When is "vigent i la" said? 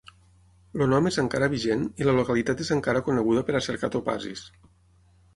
1.51-2.15